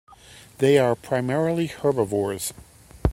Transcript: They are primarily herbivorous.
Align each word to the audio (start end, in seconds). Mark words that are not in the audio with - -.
They 0.57 0.79
are 0.79 0.95
primarily 0.95 1.67
herbivorous. 1.67 2.53